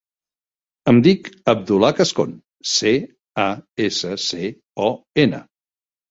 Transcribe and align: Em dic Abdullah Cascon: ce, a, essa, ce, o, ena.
Em 0.91 0.99
dic 1.07 1.27
Abdullah 1.51 1.91
Cascon: 1.99 2.31
ce, 2.69 2.93
a, 3.43 3.45
essa, 3.89 4.09
ce, 4.23 4.49
o, 4.87 4.89
ena. 5.25 5.43